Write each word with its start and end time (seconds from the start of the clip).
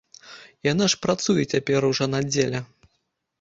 Яна 0.71 0.85
ж 0.93 0.99
працуе 1.03 1.43
цяпер 1.53 1.87
у 1.91 1.93
жанаддзеле. 2.01 2.59